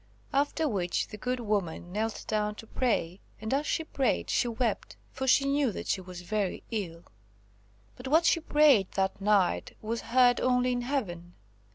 After 0.33 0.67
which 0.67 1.09
the 1.09 1.17
good 1.17 1.39
woman 1.39 1.91
knelt 1.91 2.25
down 2.27 2.55
to 2.55 2.65
pray, 2.65 3.19
and 3.39 3.53
as 3.53 3.67
she 3.67 3.83
prayed 3.83 4.31
she 4.31 4.47
wept, 4.47 4.97
for 5.11 5.27
she 5.27 5.45
knew 5.45 5.71
that 5.71 5.85
she 5.85 6.01
was 6.01 6.21
very 6.23 6.63
ill. 6.71 7.03
But 7.95 8.07
what 8.07 8.25
she 8.25 8.39
prayed 8.39 8.91
that 8.93 9.21
night 9.21 9.77
was 9.79 10.01
heard 10.01 10.41
only 10.41 10.71
in 10.71 10.81
heaven. 10.81 11.35